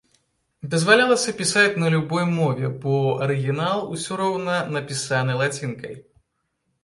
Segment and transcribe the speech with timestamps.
[0.73, 2.93] Дазвалялася пісаць на любой мове, бо
[3.27, 5.95] арыгінал усё роўна напісаны лацінкай.